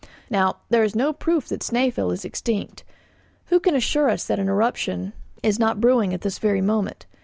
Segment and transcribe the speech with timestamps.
[0.31, 2.83] Now, there is no proof that Snæfell is extinct.
[3.49, 7.05] Who can assure us that an eruption is not brewing at this very moment?